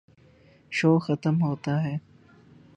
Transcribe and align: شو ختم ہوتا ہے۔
شو 0.69 0.91
ختم 0.99 1.35
ہوتا 1.43 1.83
ہے۔ 1.83 1.95